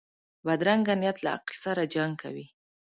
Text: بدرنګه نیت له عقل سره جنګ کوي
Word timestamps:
بدرنګه 0.45 0.93
نیت 1.01 1.17
له 1.23 1.29
عقل 1.35 1.55
سره 1.65 1.81
جنګ 1.93 2.13
کوي 2.23 2.45